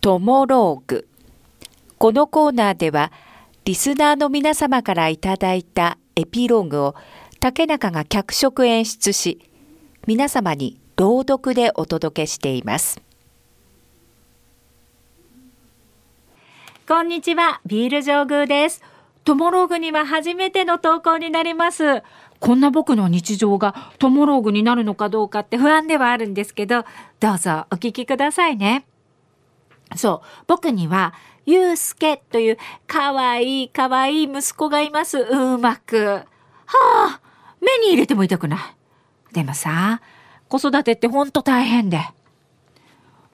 [0.00, 1.06] トモローグ。
[1.98, 3.12] このコーナーでは、
[3.66, 6.94] リスナーの皆様からいただいたエピローグを
[7.38, 9.38] 竹中が脚色演出し、
[10.06, 13.02] 皆様に朗読でお届けしています。
[16.88, 18.82] こんにちは、ビール上宮です。
[19.24, 22.02] トモローグには初めての投稿になります。
[22.38, 26.86] こんな僕の日常がトモローグになるのかどうかって不安ではあるんですけど、
[27.20, 28.86] どうぞお聞きくださいね。
[29.96, 31.14] そう、僕には、
[31.46, 35.18] ゆうすけというかわいいかわいい息子がいます。
[35.18, 36.06] うまく。
[36.06, 36.24] は
[36.66, 37.20] あ、
[37.60, 38.60] 目に入れても痛くない。
[39.32, 40.00] でもさ、
[40.48, 42.00] 子育てってほんと大変で。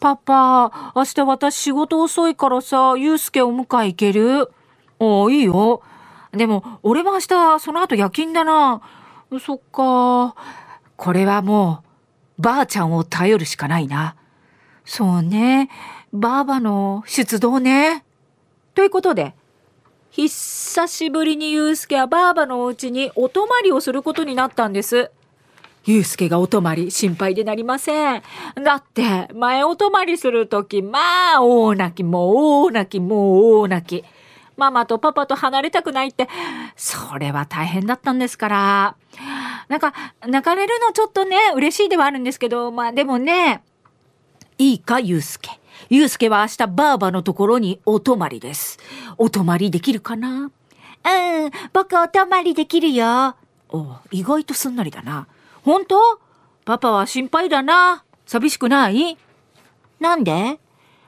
[0.00, 4.50] パパ、明日私仕事遅いからさ、ゆうすけお迎え行ける？
[4.98, 5.82] ああ、いいよ。
[6.32, 8.82] でも、俺も明日、その後夜勤だな。
[9.40, 10.34] そっか。
[10.96, 11.82] これはも
[12.38, 14.16] う、ばあちゃんを頼るしかないな。
[14.84, 15.68] そうね。
[16.12, 18.04] ばあばの出動ね。
[18.74, 19.34] ということで、
[20.10, 25.10] 久しぶりにゆうすけはばあばのお家にお泊まりをすることになったんです。
[25.84, 28.22] ゆうすけがお泊まり心配でなりません。
[28.62, 32.36] だって、前お泊まりするとき、まあ、大泣き、もう
[32.66, 34.04] 大泣き、もう大泣き。
[34.56, 36.28] ママとパパと離れたくないって、
[36.76, 38.96] それは大変だったんですから。
[39.68, 39.92] なんか、
[40.26, 43.62] 泣かれるのちょっとね、嬉しいではあるんですけど、まあでもね、
[44.62, 45.50] いいか、ゆうすけ。
[45.90, 48.78] ゆうすけは明日ばあばのところにお泊まりです。
[49.18, 50.28] お泊まりできるかな？
[50.44, 50.50] うん、
[51.72, 53.34] 僕お泊まりできるよ。
[53.70, 55.26] お意外とすんなりだな。
[55.64, 55.98] 本当？
[56.64, 58.04] パパは心配だな。
[58.24, 59.18] 寂しくない？
[59.98, 60.60] なんで？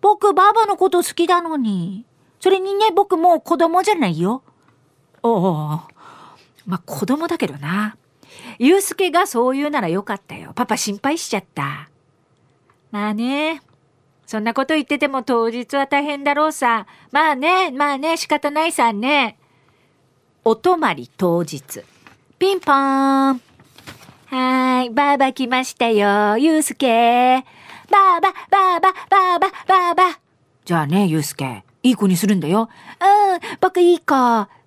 [0.00, 2.04] 僕ばあばのこと好きだのに。
[2.40, 4.42] それにね、僕もう子供じゃないよ。
[5.22, 5.42] おお。
[6.66, 7.96] まあ、子供だけどな。
[8.58, 10.50] ゆうすけがそう言うならよかったよ。
[10.56, 11.88] パパ心配しちゃった。
[12.90, 13.62] まあね。
[14.26, 16.86] そんなこと言ってても当日は大変だろうさ。
[17.12, 19.38] まあね、まあね、仕方ないさね。
[20.44, 21.60] お泊まり当日。
[22.38, 22.76] ピンポーン。
[23.34, 26.36] はーい、ばあば来ましたよ。
[26.38, 27.44] ゆうすけ。
[27.88, 30.18] ばあば、ばあば、ばあば、ばあば。
[30.64, 31.64] じゃあね、ゆうすけ。
[31.84, 32.68] いい子にするんだよ。
[33.00, 34.14] うん、僕いい子。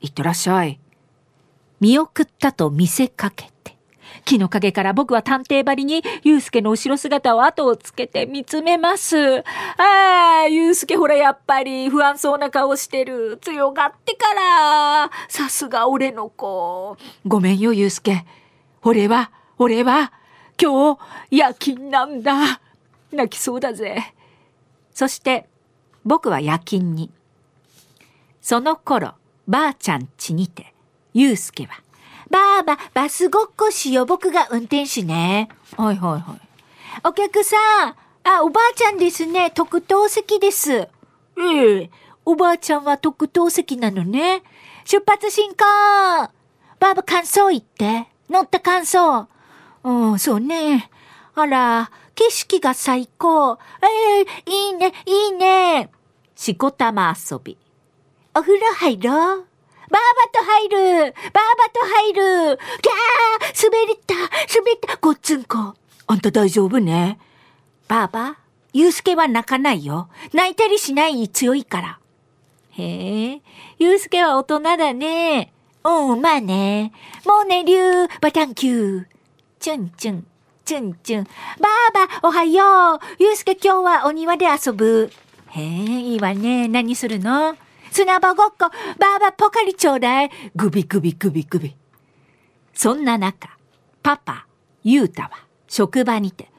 [0.00, 0.78] いってらっしゃい。
[1.80, 3.76] 見送ったと見せかけて。
[4.30, 9.40] 木の陰から僕は探偵ばりに、ゆうすけの後ろ姿を後をつけて見つめます。
[9.40, 9.42] あ
[10.44, 13.38] あ、ゆうすけほらやっぱり不安そうな顔してる。
[13.40, 15.10] 強がってから。
[15.28, 16.96] さすが俺の子。
[17.26, 18.24] ごめんよ、ゆうすけ。
[18.82, 20.12] 俺は、俺は、
[20.62, 21.00] 今日、
[21.32, 22.60] 夜勤なんだ。
[23.10, 24.14] 泣きそうだぜ。
[24.94, 25.48] そして、
[26.04, 27.10] 僕は夜勤に。
[28.40, 29.14] その頃、
[29.48, 30.72] ばあちゃん家にて、
[31.14, 31.82] ゆうすけは、
[32.30, 35.48] ばあば、バスごっこしよ、僕が運転手ね。
[35.76, 36.50] はいはいはい。
[37.04, 39.50] お客さん、あ、おばあちゃんですね。
[39.50, 40.72] 特等席です。
[40.72, 40.88] え
[41.82, 41.90] え、
[42.24, 44.42] おばあちゃんは特等席なのね。
[44.84, 45.56] 出発進行
[46.78, 48.06] ばあば感想言って。
[48.28, 49.28] 乗った感想。
[49.82, 50.88] うん、そうね。
[51.34, 53.58] あら、景色が最高。
[53.82, 55.90] ええー、いいね、いいね。
[56.36, 57.58] しこたま遊び。
[58.34, 59.49] お風呂入ろう。
[59.90, 65.74] ばあばと入るばあばと入るギャー滑りた滑ったごっつんこ。
[66.06, 67.18] あんた大丈夫ね
[67.88, 68.36] ばあば、
[68.72, 70.08] ゆうすけは泣かないよ。
[70.32, 71.98] 泣いたりしない強いから。
[72.70, 73.42] へえ、
[73.78, 75.52] ゆうすけは大人だね。
[75.82, 76.92] うん、まあね。
[77.26, 79.06] もうね、りゅう、バタンキュー。
[79.58, 80.26] チュンチュン。
[80.64, 81.24] チュンチュン。
[81.24, 81.30] ば
[81.88, 83.00] あば、おはよう。
[83.18, 85.10] ゆうすけ今日はお庭で遊ぶ。
[85.48, 86.68] へえ、いいわね。
[86.68, 87.56] 何するの？
[87.90, 88.68] 砂場ごっこ、
[88.98, 90.30] ばあばポカリちょうだい。
[90.54, 91.76] グビグビグビグビ。
[92.72, 93.50] そんな中、
[94.02, 94.46] パパ、
[94.82, 95.30] ゆうたは
[95.68, 96.50] 職場にて。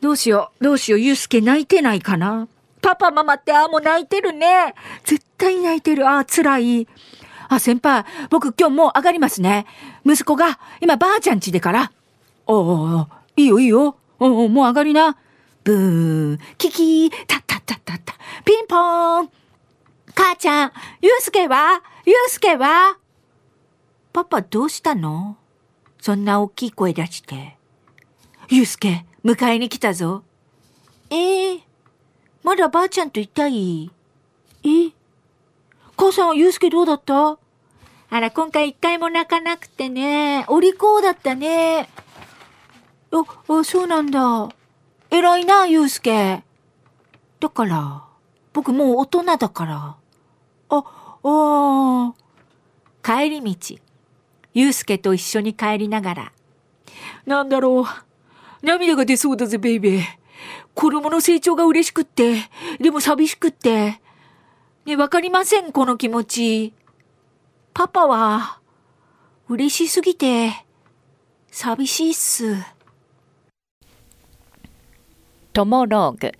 [0.00, 2.46] どうしよう、どうしよう、ゆうすけ泣いてないかな？
[2.82, 4.74] パパママってああもう泣いてるね。
[5.04, 6.06] 絶対泣いてる。
[6.06, 6.88] ああ、辛い。
[7.48, 9.64] あ、先輩、僕今日もう上がりますね。
[10.04, 11.90] 息子が今ばあちゃん家でから。
[12.46, 13.96] おおいいよいいよ。
[14.20, 15.16] おおもう上がりな。
[15.64, 18.14] ブーン、キキー、タッタッタッタッタ、
[18.44, 19.43] ピンポーン。
[20.14, 20.72] 母ちゃん、
[21.02, 21.82] ゆうすけは？
[22.06, 22.98] ゆうすけは？
[24.12, 25.36] パパどうしたの？
[26.00, 27.56] そんな大きい声出して。
[28.48, 30.22] ゆうすけ、迎えに来たぞ。
[31.10, 31.60] ええー、
[32.42, 33.90] まだばあちゃんといたい？
[34.64, 34.92] え
[35.96, 37.38] 母さん、ゆうすけどうだった？
[38.10, 40.44] あら、今回一回も泣かなくてね。
[40.46, 41.88] お利口だったね。
[43.10, 44.48] あ、あ、そうなんだ。
[45.10, 46.44] 偉いな、ゆうすけ。
[47.40, 48.04] だから、
[48.52, 49.96] 僕もう大人だから。
[50.68, 50.84] あ、
[51.22, 52.14] あ
[53.02, 53.76] 帰り道、
[54.52, 56.32] ゆうすけと一緒に帰りながら、
[57.26, 57.84] なんだろう。
[58.64, 60.02] 涙が出そうだぜ、ベイベー。
[60.74, 62.36] 子供の成長が嬉しくって、
[62.80, 64.00] でも寂しくって。
[64.86, 66.74] ね、わかりません、この気持ち。
[67.72, 68.60] パパは、
[69.48, 70.64] 嬉しすぎて、
[71.50, 72.56] 寂しいっす。
[75.52, 76.32] トモローグ。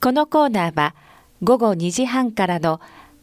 [0.00, 0.94] このコーナーは
[1.42, 2.80] 午後2時半からの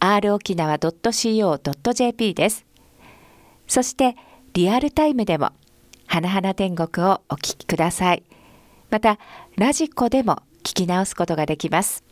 [0.00, 2.66] r 沖縄 .co.jp です。
[3.68, 4.16] そして
[4.54, 5.52] リアルタイムでも
[6.06, 8.24] 花々天国をお聞きください。
[8.90, 9.18] また
[9.56, 12.02] ラジコでも聞き直すことができます。